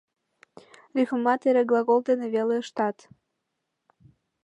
Рифмымат 0.95 1.41
эре 1.49 1.63
глагол 1.69 1.99
дене 2.07 2.25
веле 2.35 2.55
ыштат. 2.63 2.97